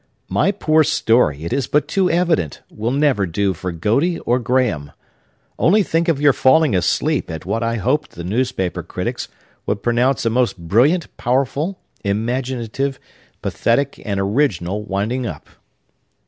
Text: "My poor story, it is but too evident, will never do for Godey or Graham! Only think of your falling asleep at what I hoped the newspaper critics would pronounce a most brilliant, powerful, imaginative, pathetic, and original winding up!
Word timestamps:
"My 0.29 0.51
poor 0.51 0.83
story, 0.83 1.43
it 1.45 1.53
is 1.53 1.67
but 1.67 1.87
too 1.87 2.09
evident, 2.09 2.63
will 2.71 2.89
never 2.89 3.27
do 3.27 3.53
for 3.53 3.71
Godey 3.71 4.17
or 4.21 4.39
Graham! 4.39 4.93
Only 5.59 5.83
think 5.83 6.07
of 6.07 6.19
your 6.19 6.33
falling 6.33 6.75
asleep 6.75 7.29
at 7.29 7.45
what 7.45 7.61
I 7.61 7.75
hoped 7.75 8.13
the 8.13 8.23
newspaper 8.23 8.81
critics 8.81 9.27
would 9.67 9.83
pronounce 9.83 10.25
a 10.25 10.31
most 10.31 10.57
brilliant, 10.57 11.15
powerful, 11.17 11.77
imaginative, 12.03 12.99
pathetic, 13.43 14.01
and 14.03 14.19
original 14.19 14.83
winding 14.83 15.27
up! 15.27 15.47